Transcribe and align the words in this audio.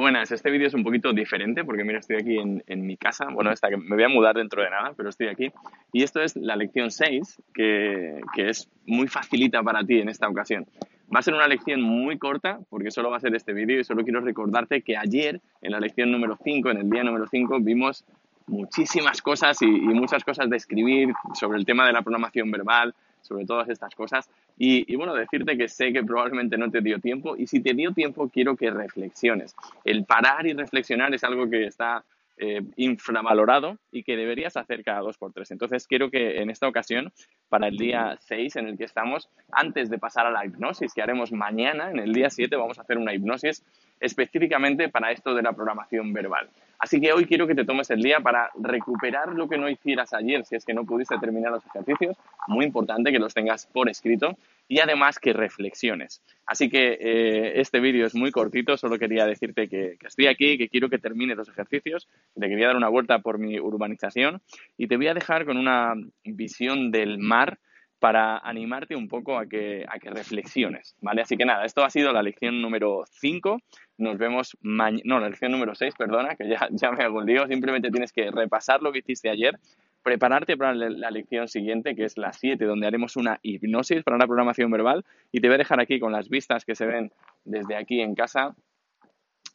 buenas. 0.00 0.32
Este 0.32 0.50
vídeo 0.50 0.66
es 0.66 0.74
un 0.74 0.82
poquito 0.82 1.12
diferente 1.12 1.62
porque 1.62 1.84
mira, 1.84 1.98
estoy 1.98 2.16
aquí 2.16 2.38
en, 2.38 2.64
en 2.66 2.86
mi 2.86 2.96
casa. 2.96 3.28
Bueno, 3.30 3.52
esta, 3.52 3.68
me 3.68 3.94
voy 3.94 4.02
a 4.02 4.08
mudar 4.08 4.34
dentro 4.34 4.62
de 4.62 4.70
nada, 4.70 4.94
pero 4.96 5.10
estoy 5.10 5.28
aquí. 5.28 5.52
Y 5.92 6.02
esto 6.02 6.22
es 6.22 6.34
la 6.36 6.56
lección 6.56 6.90
6, 6.90 7.42
que, 7.52 8.20
que 8.34 8.48
es 8.48 8.68
muy 8.86 9.08
facilita 9.08 9.62
para 9.62 9.84
ti 9.84 10.00
en 10.00 10.08
esta 10.08 10.28
ocasión. 10.28 10.66
Va 11.14 11.18
a 11.18 11.22
ser 11.22 11.34
una 11.34 11.46
lección 11.46 11.82
muy 11.82 12.18
corta 12.18 12.60
porque 12.70 12.90
solo 12.90 13.10
va 13.10 13.18
a 13.18 13.20
ser 13.20 13.34
este 13.34 13.52
vídeo 13.52 13.78
y 13.78 13.84
solo 13.84 14.02
quiero 14.02 14.20
recordarte 14.20 14.80
que 14.82 14.96
ayer, 14.96 15.40
en 15.60 15.72
la 15.72 15.80
lección 15.80 16.10
número 16.10 16.38
5, 16.42 16.70
en 16.70 16.78
el 16.78 16.90
día 16.90 17.04
número 17.04 17.26
5, 17.26 17.58
vimos 17.60 18.04
muchísimas 18.46 19.20
cosas 19.20 19.60
y, 19.60 19.66
y 19.66 19.88
muchas 19.88 20.24
cosas 20.24 20.48
de 20.48 20.56
escribir 20.56 21.12
sobre 21.34 21.58
el 21.58 21.66
tema 21.66 21.86
de 21.86 21.92
la 21.92 22.02
programación 22.02 22.50
verbal, 22.50 22.94
sobre 23.22 23.46
todas 23.46 23.68
estas 23.68 23.94
cosas. 23.94 24.28
Y, 24.58 24.90
y, 24.92 24.96
bueno, 24.96 25.14
decirte 25.14 25.56
que 25.56 25.68
sé 25.68 25.92
que 25.92 26.02
probablemente 26.02 26.58
no 26.58 26.70
te 26.70 26.80
dio 26.80 26.98
tiempo 27.00 27.36
y 27.36 27.46
si 27.46 27.60
te 27.60 27.74
dio 27.74 27.92
tiempo 27.92 28.28
quiero 28.28 28.56
que 28.56 28.70
reflexiones. 28.70 29.54
El 29.84 30.04
parar 30.04 30.46
y 30.46 30.52
reflexionar 30.52 31.14
es 31.14 31.24
algo 31.24 31.48
que 31.48 31.64
está 31.64 32.04
eh, 32.42 32.62
infravalorado 32.76 33.76
y 33.92 34.02
que 34.02 34.16
deberías 34.16 34.56
hacer 34.56 34.82
cada 34.82 35.00
dos 35.00 35.18
por 35.18 35.30
tres. 35.30 35.50
Entonces 35.50 35.86
quiero 35.86 36.10
que 36.10 36.40
en 36.40 36.48
esta 36.48 36.66
ocasión, 36.66 37.12
para 37.50 37.68
el 37.68 37.76
día 37.76 38.16
6 38.18 38.56
en 38.56 38.68
el 38.68 38.78
que 38.78 38.84
estamos, 38.84 39.28
antes 39.52 39.90
de 39.90 39.98
pasar 39.98 40.24
a 40.24 40.30
la 40.30 40.46
hipnosis 40.46 40.94
que 40.94 41.02
haremos 41.02 41.32
mañana, 41.32 41.90
en 41.90 41.98
el 41.98 42.14
día 42.14 42.30
7 42.30 42.56
vamos 42.56 42.78
a 42.78 42.80
hacer 42.80 42.96
una 42.96 43.12
hipnosis 43.12 43.62
específicamente 44.00 44.88
para 44.88 45.12
esto 45.12 45.34
de 45.34 45.42
la 45.42 45.52
programación 45.52 46.14
verbal. 46.14 46.48
Así 46.80 46.98
que 46.98 47.12
hoy 47.12 47.26
quiero 47.26 47.46
que 47.46 47.54
te 47.54 47.66
tomes 47.66 47.90
el 47.90 48.00
día 48.00 48.20
para 48.20 48.50
recuperar 48.58 49.34
lo 49.34 49.48
que 49.48 49.58
no 49.58 49.68
hicieras 49.68 50.14
ayer, 50.14 50.46
si 50.46 50.56
es 50.56 50.64
que 50.64 50.72
no 50.72 50.86
pudiste 50.86 51.18
terminar 51.18 51.52
los 51.52 51.64
ejercicios. 51.66 52.16
Muy 52.48 52.64
importante 52.64 53.12
que 53.12 53.18
los 53.18 53.34
tengas 53.34 53.66
por 53.66 53.90
escrito 53.90 54.38
y 54.66 54.80
además 54.80 55.18
que 55.18 55.34
reflexiones. 55.34 56.22
Así 56.46 56.70
que 56.70 56.96
eh, 56.98 57.60
este 57.60 57.80
vídeo 57.80 58.06
es 58.06 58.14
muy 58.14 58.30
cortito, 58.30 58.78
solo 58.78 58.98
quería 58.98 59.26
decirte 59.26 59.68
que, 59.68 59.96
que, 60.00 60.06
estoy 60.06 60.26
aquí, 60.26 60.56
que 60.56 60.70
quiero 60.70 60.88
que 60.88 60.98
termines 60.98 61.36
los 61.36 61.50
ejercicios, 61.50 62.08
te 62.34 62.48
quería 62.48 62.68
dar 62.68 62.76
una 62.76 62.88
vuelta 62.88 63.18
por 63.18 63.38
mi 63.38 63.60
urbanización 63.60 64.40
y 64.78 64.86
te 64.86 64.96
voy 64.96 65.08
a 65.08 65.14
dejar 65.14 65.44
con 65.44 65.58
una 65.58 65.92
visión 66.24 66.90
del 66.90 67.18
mar 67.18 67.58
para 68.00 68.38
animarte 68.38 68.96
un 68.96 69.08
poco 69.08 69.38
a 69.38 69.46
que, 69.46 69.84
a 69.86 69.98
que 69.98 70.10
reflexiones, 70.10 70.96
¿vale? 71.00 71.20
Así 71.20 71.36
que 71.36 71.44
nada, 71.44 71.66
esto 71.66 71.84
ha 71.84 71.90
sido 71.90 72.12
la 72.12 72.22
lección 72.22 72.60
número 72.62 73.04
5. 73.10 73.58
Nos 73.98 74.16
vemos 74.16 74.56
mañana, 74.62 75.02
no, 75.04 75.20
la 75.20 75.28
lección 75.28 75.52
número 75.52 75.74
6, 75.74 75.94
perdona, 75.96 76.34
que 76.34 76.48
ya, 76.48 76.66
ya 76.70 76.90
me 76.90 77.04
hago 77.04 77.22
un. 77.22 77.46
Simplemente 77.46 77.90
tienes 77.90 78.12
que 78.12 78.30
repasar 78.30 78.80
lo 78.82 78.90
que 78.90 79.00
hiciste 79.00 79.28
ayer, 79.28 79.58
prepararte 80.02 80.56
para 80.56 80.74
la 80.74 81.10
lección 81.10 81.46
siguiente, 81.46 81.94
que 81.94 82.04
es 82.04 82.16
la 82.16 82.32
7, 82.32 82.64
donde 82.64 82.86
haremos 82.86 83.16
una 83.16 83.38
hipnosis 83.42 84.02
para 84.02 84.16
la 84.16 84.26
programación 84.26 84.70
verbal. 84.70 85.04
Y 85.30 85.40
te 85.40 85.48
voy 85.48 85.56
a 85.56 85.58
dejar 85.58 85.80
aquí 85.80 86.00
con 86.00 86.10
las 86.10 86.30
vistas 86.30 86.64
que 86.64 86.74
se 86.74 86.86
ven 86.86 87.12
desde 87.44 87.76
aquí 87.76 88.00
en 88.00 88.14
casa 88.14 88.56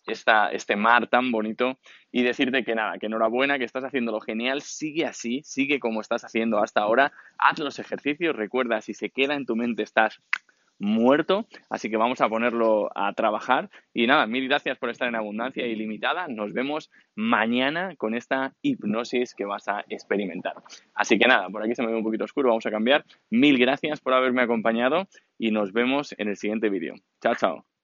esta, 0.06 0.50
este 0.50 0.76
mar 0.76 1.08
tan 1.08 1.32
bonito 1.32 1.78
y 2.12 2.24
decirte 2.24 2.64
que 2.64 2.76
nada, 2.76 2.98
que 2.98 3.08
enhorabuena, 3.08 3.58
que 3.58 3.66
estás 3.66 3.84
haciéndolo 3.84 4.20
genial, 4.22 4.62
sigue 4.62 5.06
así, 5.06 5.42
sigue 5.44 5.80
como 5.80 6.02
estás 6.02 6.24
haciendo 6.24 6.60
hasta 6.60 6.82
ahora, 6.82 7.12
haz 7.38 7.60
los 7.60 7.80
ejercicios, 7.80 8.36
recuerda, 8.36 8.82
si 8.82 8.94
se 8.94 9.10
queda 9.10 9.36
en 9.36 9.46
tu 9.46 9.56
mente 9.56 9.84
estás 9.84 10.22
muerto, 10.80 11.48
así 11.70 11.90
que 11.90 11.98
vamos 11.98 12.22
a 12.22 12.30
ponerlo 12.30 12.90
a 12.96 13.14
trabajar 13.14 13.70
y 13.94 14.08
nada, 14.08 14.28
mil 14.28 14.48
gracias 14.48 14.78
por 14.78 14.90
estar 14.90 15.08
en 15.08 15.16
abundancia 15.16 15.66
ilimitada, 15.66 16.28
nos 16.28 16.54
vemos 16.54 16.92
mañana 17.16 17.96
con 17.96 18.14
esta 18.14 18.54
hipnosis 18.62 19.34
que 19.36 19.46
vas 19.46 19.68
a 19.68 19.86
experimentar. 19.90 20.56
Así 20.94 21.18
que 21.18 21.28
nada, 21.28 21.50
por 21.50 21.64
aquí 21.64 21.76
se 21.76 21.84
me 21.84 21.92
ve 21.92 21.98
un 21.98 22.04
poquito 22.04 22.26
oscuro, 22.26 22.50
vamos 22.50 22.66
a 22.66 22.72
cambiar, 22.72 23.06
mil 23.30 23.58
gracias 23.58 24.02
por 24.02 24.14
haberme 24.14 24.42
acompañado 24.42 25.08
y 25.38 25.52
nos 25.52 25.72
vemos 25.72 26.14
en 26.18 26.30
el 26.30 26.38
siguiente 26.38 26.70
vídeo. 26.70 26.96
Chao, 27.22 27.36
chao. 27.36 27.75